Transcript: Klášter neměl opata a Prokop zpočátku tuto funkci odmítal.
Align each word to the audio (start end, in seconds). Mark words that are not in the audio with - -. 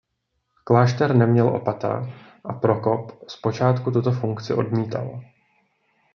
Klášter 0.63 1.15
neměl 1.15 1.47
opata 1.47 2.09
a 2.43 2.53
Prokop 2.53 3.11
zpočátku 3.29 3.91
tuto 3.91 4.11
funkci 4.11 4.53
odmítal. 4.53 5.21